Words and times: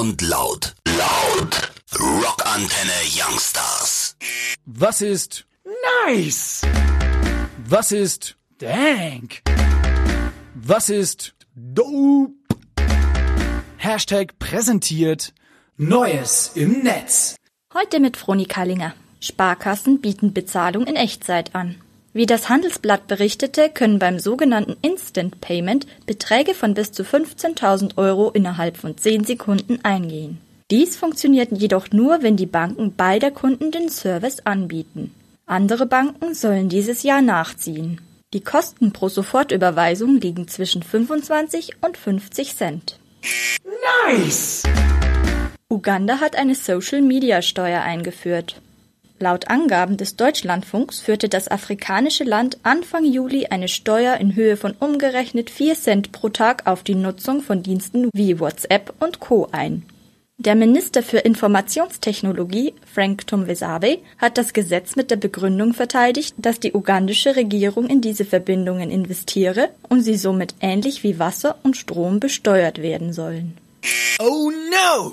und 0.00 0.22
laut. 0.22 0.74
Laut. 0.86 1.72
Rockantenne 1.92 3.00
Youngstars. 3.04 4.16
Was 4.64 5.02
ist 5.02 5.44
Nice! 6.06 6.62
Was 7.68 7.92
ist 7.92 8.36
Dank! 8.56 9.42
Was 10.54 10.88
ist 10.88 11.34
dope? 11.54 12.32
Hashtag 13.76 14.38
präsentiert 14.38 15.34
Neues 15.76 16.52
im 16.54 16.82
Netz. 16.82 17.36
Heute 17.74 18.00
mit 18.00 18.16
Froni 18.16 18.46
Kallinger. 18.46 18.94
Sparkassen 19.20 20.00
bieten 20.00 20.32
Bezahlung 20.32 20.86
in 20.86 20.96
Echtzeit 20.96 21.54
an. 21.54 21.78
Wie 22.12 22.26
das 22.26 22.48
Handelsblatt 22.48 23.06
berichtete, 23.06 23.68
können 23.68 24.00
beim 24.00 24.18
sogenannten 24.18 24.76
Instant 24.82 25.40
Payment 25.40 25.86
Beträge 26.06 26.54
von 26.54 26.74
bis 26.74 26.90
zu 26.90 27.04
15.000 27.04 27.96
Euro 27.98 28.30
innerhalb 28.30 28.76
von 28.76 28.96
10 28.96 29.24
Sekunden 29.24 29.78
eingehen. 29.84 30.40
Dies 30.72 30.96
funktioniert 30.96 31.50
jedoch 31.52 31.90
nur, 31.92 32.22
wenn 32.22 32.36
die 32.36 32.46
Banken 32.46 32.96
beider 32.96 33.30
Kunden 33.30 33.70
den 33.70 33.88
Service 33.88 34.40
anbieten. 34.40 35.14
Andere 35.46 35.86
Banken 35.86 36.34
sollen 36.34 36.68
dieses 36.68 37.04
Jahr 37.04 37.22
nachziehen. 37.22 38.00
Die 38.32 38.40
Kosten 38.40 38.92
pro 38.92 39.08
Sofortüberweisung 39.08 40.20
liegen 40.20 40.48
zwischen 40.48 40.82
25 40.82 41.76
und 41.80 41.96
50 41.96 42.56
Cent. 42.56 42.98
Nice! 44.06 44.64
Uganda 45.68 46.18
hat 46.18 46.34
eine 46.34 46.56
Social-Media-Steuer 46.56 47.82
eingeführt. 47.82 48.60
Laut 49.22 49.48
Angaben 49.48 49.98
des 49.98 50.16
Deutschlandfunks 50.16 51.00
führte 51.00 51.28
das 51.28 51.46
afrikanische 51.46 52.24
Land 52.24 52.56
Anfang 52.62 53.04
Juli 53.04 53.48
eine 53.50 53.68
Steuer 53.68 54.16
in 54.16 54.34
Höhe 54.34 54.56
von 54.56 54.72
umgerechnet 54.80 55.50
4 55.50 55.74
Cent 55.74 56.12
pro 56.12 56.30
Tag 56.30 56.66
auf 56.66 56.82
die 56.82 56.94
Nutzung 56.94 57.42
von 57.42 57.62
Diensten 57.62 58.08
wie 58.14 58.40
WhatsApp 58.40 58.94
und 58.98 59.20
Co. 59.20 59.46
ein. 59.52 59.82
Der 60.38 60.54
Minister 60.54 61.02
für 61.02 61.18
Informationstechnologie, 61.18 62.72
Frank 62.90 63.26
Tumwesabe, 63.26 63.98
hat 64.16 64.38
das 64.38 64.54
Gesetz 64.54 64.96
mit 64.96 65.10
der 65.10 65.16
Begründung 65.16 65.74
verteidigt, 65.74 66.34
dass 66.38 66.58
die 66.58 66.72
ugandische 66.72 67.36
Regierung 67.36 67.88
in 67.88 68.00
diese 68.00 68.24
Verbindungen 68.24 68.90
investiere 68.90 69.68
und 69.90 70.00
sie 70.00 70.16
somit 70.16 70.54
ähnlich 70.62 71.02
wie 71.02 71.18
Wasser 71.18 71.58
und 71.62 71.76
Strom 71.76 72.20
besteuert 72.20 72.80
werden 72.80 73.12
sollen. 73.12 73.58
Oh 74.18 74.50
no! 74.50 75.12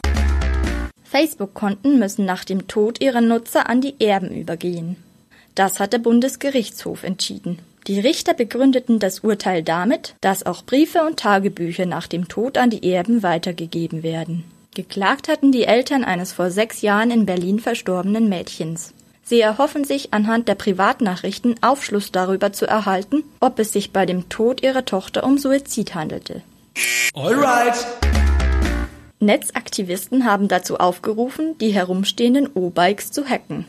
Facebook-Konten 1.10 2.00
müssen 2.00 2.26
nach 2.26 2.44
dem 2.44 2.68
Tod 2.68 3.02
ihrer 3.02 3.22
Nutzer 3.22 3.70
an 3.70 3.82
die 3.82 3.96
Erben 4.00 4.30
übergehen. 4.30 4.98
Das 5.56 5.80
hat 5.80 5.94
der 5.94 6.00
Bundesgerichtshof 6.00 7.04
entschieden. 7.04 7.60
Die 7.88 8.00
Richter 8.00 8.34
begründeten 8.34 9.00
das 9.00 9.22
Urteil 9.22 9.64
damit, 9.64 10.16
dass 10.22 10.46
auch 10.46 10.64
Briefe 10.64 11.04
und 11.04 11.18
Tagebücher 11.18 11.86
nach 11.86 12.08
dem 12.08 12.28
Tod 12.28 12.58
an 12.58 12.70
die 12.70 12.92
Erben 12.92 13.24
weitergegeben 13.24 14.04
werden. 14.04 14.44
Geklagt 14.76 15.30
hatten 15.30 15.52
die 15.52 15.64
Eltern 15.64 16.04
eines 16.04 16.34
vor 16.34 16.52
sechs 16.52 16.82
Jahren 16.82 17.10
in 17.10 17.26
Berlin 17.26 17.60
verstorbenen 17.60 18.28
Mädchens. 18.30 18.94
Sie 19.24 19.42
erhoffen 19.42 19.86
sich 19.86 20.14
anhand 20.14 20.48
der 20.48 20.56
Privatnachrichten 20.56 21.56
Aufschluss 21.62 22.12
darüber 22.12 22.54
zu 22.54 22.66
erhalten, 22.68 23.24
ob 23.40 23.60
es 23.60 23.74
sich 23.74 23.92
bei 23.92 24.06
dem 24.06 24.30
Tod 24.30 24.62
ihrer 24.62 24.86
Tochter 24.86 25.24
um 25.24 25.38
Suizid 25.38 25.96
handelte. 25.96 26.44
Alright! 27.14 27.76
Netzaktivisten 29.20 30.26
haben 30.26 30.48
dazu 30.48 30.78
aufgerufen, 30.78 31.58
die 31.58 31.72
herumstehenden 31.72 32.50
O-Bikes 32.54 33.12
zu 33.12 33.28
hacken. 33.28 33.66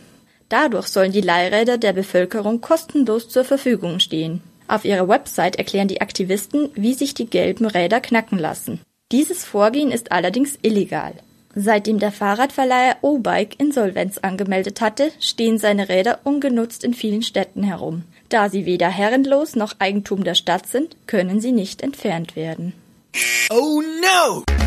Dadurch 0.48 0.88
sollen 0.88 1.12
die 1.12 1.20
Leihräder 1.20 1.78
der 1.78 1.92
Bevölkerung 1.92 2.60
kostenlos 2.60 3.28
zur 3.28 3.44
Verfügung 3.44 4.00
stehen. 4.00 4.42
Auf 4.66 4.84
ihrer 4.84 5.08
Website 5.08 5.56
erklären 5.56 5.88
die 5.88 6.00
Aktivisten, 6.00 6.70
wie 6.74 6.92
sich 6.92 7.14
die 7.14 7.28
gelben 7.28 7.66
Räder 7.66 8.00
knacken 8.00 8.38
lassen. 8.38 8.80
Dieses 9.10 9.44
Vorgehen 9.44 9.90
ist 9.90 10.12
allerdings 10.12 10.58
illegal. 10.60 11.14
Seitdem 11.54 11.98
der 11.98 12.12
Fahrradverleiher 12.12 12.98
O-Bike 13.00 13.58
Insolvenz 13.58 14.18
angemeldet 14.18 14.82
hatte, 14.82 15.10
stehen 15.18 15.58
seine 15.58 15.88
Räder 15.88 16.20
ungenutzt 16.24 16.84
in 16.84 16.92
vielen 16.92 17.22
Städten 17.22 17.62
herum. 17.62 18.04
Da 18.28 18.50
sie 18.50 18.66
weder 18.66 18.88
herrenlos 18.88 19.56
noch 19.56 19.74
Eigentum 19.78 20.24
der 20.24 20.34
Stadt 20.34 20.66
sind, 20.66 20.96
können 21.06 21.40
sie 21.40 21.52
nicht 21.52 21.82
entfernt 21.82 22.36
werden. 22.36 22.74
Oh 23.50 23.80
no! 23.80 24.57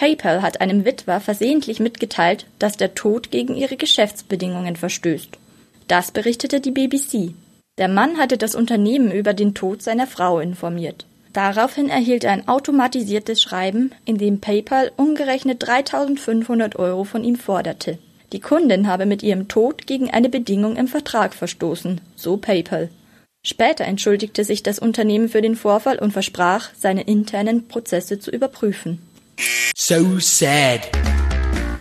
PayPal 0.00 0.40
hat 0.40 0.62
einem 0.62 0.86
Witwer 0.86 1.20
versehentlich 1.20 1.78
mitgeteilt, 1.78 2.46
dass 2.58 2.78
der 2.78 2.94
Tod 2.94 3.30
gegen 3.30 3.54
ihre 3.54 3.76
Geschäftsbedingungen 3.76 4.76
verstößt. 4.76 5.28
Das 5.88 6.10
berichtete 6.10 6.62
die 6.62 6.70
BBC. 6.70 7.34
Der 7.76 7.88
Mann 7.88 8.16
hatte 8.16 8.38
das 8.38 8.54
Unternehmen 8.54 9.12
über 9.12 9.34
den 9.34 9.52
Tod 9.52 9.82
seiner 9.82 10.06
Frau 10.06 10.40
informiert. 10.40 11.04
Daraufhin 11.34 11.90
erhielt 11.90 12.24
er 12.24 12.32
ein 12.32 12.48
automatisiertes 12.48 13.42
Schreiben, 13.42 13.90
in 14.06 14.16
dem 14.16 14.40
PayPal 14.40 14.90
umgerechnet 14.96 15.62
3500 15.66 16.76
Euro 16.76 17.04
von 17.04 17.22
ihm 17.22 17.36
forderte. 17.36 17.98
Die 18.32 18.40
Kundin 18.40 18.86
habe 18.86 19.04
mit 19.04 19.22
ihrem 19.22 19.48
Tod 19.48 19.86
gegen 19.86 20.10
eine 20.10 20.30
Bedingung 20.30 20.76
im 20.76 20.88
Vertrag 20.88 21.34
verstoßen, 21.34 22.00
so 22.16 22.38
PayPal. 22.38 22.88
Später 23.44 23.84
entschuldigte 23.84 24.44
sich 24.44 24.62
das 24.62 24.78
Unternehmen 24.78 25.28
für 25.28 25.42
den 25.42 25.56
Vorfall 25.56 25.98
und 25.98 26.12
versprach, 26.12 26.70
seine 26.74 27.02
internen 27.02 27.68
Prozesse 27.68 28.18
zu 28.18 28.30
überprüfen. 28.30 28.98
So 29.90 30.20
sad. 30.20 30.88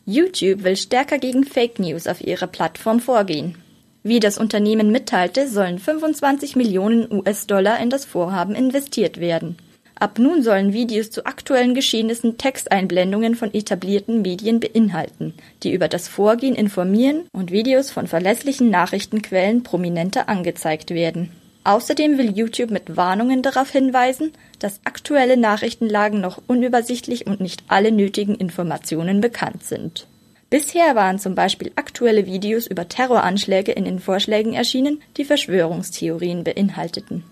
YouTube 0.03 0.64
will 0.64 0.75
stärker 0.75 1.20
gegen 1.20 1.44
Fake 1.44 1.78
News 1.78 2.08
auf 2.08 2.22
ihrer 2.22 2.47
Plattform 2.47 3.00
vorgehen. 3.00 3.59
Wie 4.02 4.20
das 4.20 4.40
Unternehmen 4.40 4.92
mitteilte, 4.92 5.47
sollen 5.47 5.78
25 5.78 6.56
Millionen 6.56 7.12
US-Dollar 7.12 7.80
in 7.80 7.92
das 7.92 8.06
Vorhaben 8.06 8.56
investiert 8.56 9.19
werden. 9.19 9.58
Ab 9.94 10.18
nun 10.18 10.42
sollen 10.42 10.74
Videos 10.74 11.12
zu 11.12 11.28
aktuellen 11.28 11.75
Geschehnissen 11.75 12.40
Texteinblendungen 12.40 13.36
von 13.36 13.53
etablierten 13.53 14.24
Medien 14.24 14.59
beinhalten, 14.59 15.36
die 15.62 15.72
über 15.72 15.88
das 15.88 16.08
Vorgehen 16.08 16.56
informieren 16.56 17.28
und 17.31 17.52
Videos 17.52 17.92
von 17.92 18.08
verlässlichen 18.08 18.72
Nachrichtenquellen 18.72 19.62
prominenter 19.62 20.28
angezeigt 20.30 20.90
werden. 20.90 21.30
Außerdem 21.64 22.18
will 22.18 22.31
YouTube 22.38 22.72
mit 22.72 22.96
Warnungen 22.96 23.42
darauf 23.42 23.70
hinweisen, 23.70 24.34
dass 24.59 24.80
aktuelle 24.86 25.38
Nachrichtenlagen 25.38 26.22
noch 26.22 26.42
unübersichtlich 26.47 27.28
und 27.28 27.42
nicht 27.42 27.64
alle 27.68 27.92
nötigen 27.92 28.36
Informationen 28.36 29.22
bekannt 29.22 29.64
sind. 29.64 30.08
Bisher 30.50 30.96
waren 30.96 31.19
zum 31.19 31.36
Beispiel 31.36 31.72
aktuelle 31.75 32.25
Videos 32.25 32.66
über 32.66 32.88
Terroranschläge 32.88 33.72
in 33.72 33.86
den 33.86 34.00
Vorschlägen 34.00 34.53
erschienen, 34.53 35.02
die 35.18 35.25
Verschwörungstheorien 35.25 36.44
beinhalteten. 36.44 37.24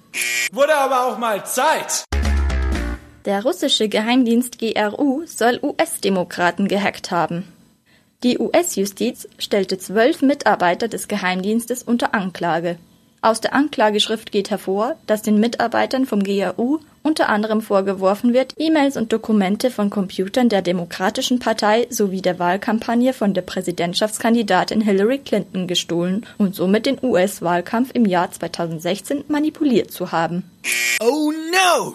Wurde 0.51 0.75
aber 0.75 1.07
auch 1.07 1.17
mal 1.17 1.43
Zeit. 1.45 2.03
Der 3.25 3.43
russische 3.43 3.89
Geheimdienst 3.89 4.59
GRU 4.59 5.23
soll 5.25 5.59
US-Demokraten 5.63 6.67
gehackt 6.67 7.09
haben. 7.09 7.51
Die 8.23 8.37
US-Justiz 8.39 9.27
stellte 9.37 9.77
zwölf 9.79 10.21
Mitarbeiter 10.21 10.87
des 10.87 11.07
Geheimdienstes 11.07 11.83
unter 11.83 12.13
Anklage. 12.13 12.77
Aus 13.21 13.41
der 13.41 13.53
Anklageschrift 13.53 14.31
geht 14.31 14.51
hervor, 14.51 14.95
dass 15.07 15.23
den 15.23 15.39
Mitarbeitern 15.39 16.05
vom 16.05 16.23
GRU 16.23 16.79
unter 17.01 17.29
anderem 17.29 17.61
vorgeworfen 17.61 18.33
wird, 18.33 18.53
E-Mails 18.57 18.95
und 18.95 19.11
Dokumente 19.11 19.71
von 19.71 19.89
Computern 19.89 20.49
der 20.49 20.61
Demokratischen 20.61 21.39
Partei 21.39 21.87
sowie 21.89 22.21
der 22.21 22.37
Wahlkampagne 22.37 23.13
von 23.13 23.33
der 23.33 23.41
Präsidentschaftskandidatin 23.41 24.81
Hillary 24.81 25.17
Clinton 25.19 25.67
gestohlen 25.67 26.25
und 26.37 26.53
somit 26.53 26.85
den 26.85 26.99
US-Wahlkampf 27.01 27.89
im 27.93 28.05
Jahr 28.05 28.29
2016 28.29 29.23
manipuliert 29.29 29.91
zu 29.91 30.11
haben. 30.11 30.43
Oh 31.01 31.31
no! 31.31 31.93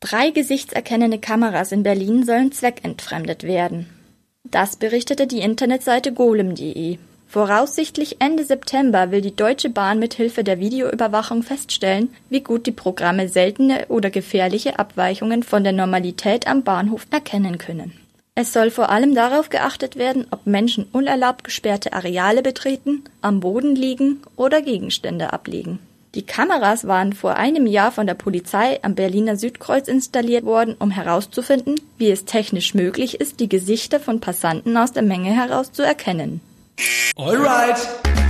Drei 0.00 0.30
gesichtserkennende 0.30 1.18
Kameras 1.18 1.72
in 1.72 1.82
Berlin 1.82 2.24
sollen 2.24 2.52
zweckentfremdet 2.52 3.42
werden. 3.42 3.88
Das 4.44 4.76
berichtete 4.76 5.26
die 5.26 5.40
Internetseite 5.40 6.12
golem.de. 6.12 6.98
Voraussichtlich 7.34 8.18
Ende 8.20 8.44
September 8.44 9.10
will 9.10 9.20
die 9.20 9.34
Deutsche 9.34 9.68
Bahn 9.68 9.98
mit 9.98 10.14
Hilfe 10.14 10.44
der 10.44 10.60
Videoüberwachung 10.60 11.42
feststellen, 11.42 12.10
wie 12.30 12.42
gut 12.42 12.64
die 12.64 12.70
Programme 12.70 13.28
seltene 13.28 13.86
oder 13.88 14.08
gefährliche 14.10 14.78
Abweichungen 14.78 15.42
von 15.42 15.64
der 15.64 15.72
Normalität 15.72 16.46
am 16.46 16.62
Bahnhof 16.62 17.08
erkennen 17.10 17.58
können. 17.58 17.92
Es 18.36 18.52
soll 18.52 18.70
vor 18.70 18.88
allem 18.88 19.16
darauf 19.16 19.48
geachtet 19.48 19.96
werden, 19.96 20.28
ob 20.30 20.46
Menschen 20.46 20.86
unerlaubt 20.92 21.42
gesperrte 21.42 21.92
Areale 21.92 22.40
betreten, 22.40 23.02
am 23.20 23.40
Boden 23.40 23.74
liegen 23.74 24.22
oder 24.36 24.62
Gegenstände 24.62 25.32
ablegen. 25.32 25.80
Die 26.14 26.22
Kameras 26.22 26.86
waren 26.86 27.14
vor 27.14 27.34
einem 27.34 27.66
Jahr 27.66 27.90
von 27.90 28.06
der 28.06 28.14
Polizei 28.14 28.78
am 28.82 28.94
Berliner 28.94 29.34
Südkreuz 29.34 29.88
installiert 29.88 30.44
worden, 30.44 30.76
um 30.78 30.92
herauszufinden, 30.92 31.80
wie 31.98 32.12
es 32.12 32.26
technisch 32.26 32.74
möglich 32.74 33.20
ist, 33.20 33.40
die 33.40 33.48
Gesichter 33.48 33.98
von 33.98 34.20
Passanten 34.20 34.76
aus 34.76 34.92
der 34.92 35.02
Menge 35.02 35.30
heraus 35.30 35.72
zu 35.72 35.82
erkennen. 35.82 36.40
Alright. 37.16 38.23